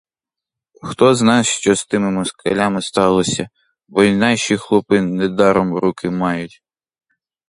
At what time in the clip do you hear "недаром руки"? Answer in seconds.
5.01-6.09